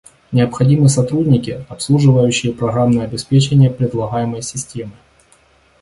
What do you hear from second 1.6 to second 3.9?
обслуживающие программное обеспечение